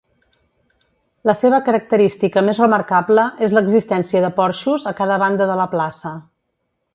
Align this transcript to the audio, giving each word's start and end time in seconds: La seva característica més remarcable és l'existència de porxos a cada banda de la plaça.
La 1.29 1.35
seva 1.41 1.59
característica 1.67 2.43
més 2.47 2.61
remarcable 2.63 3.27
és 3.49 3.53
l'existència 3.57 4.23
de 4.25 4.33
porxos 4.39 4.87
a 4.93 4.95
cada 5.03 5.19
banda 5.27 5.49
de 5.53 5.59
la 5.61 5.69
plaça. 5.77 6.15